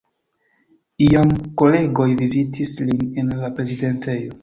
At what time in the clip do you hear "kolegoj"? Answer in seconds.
1.63-2.09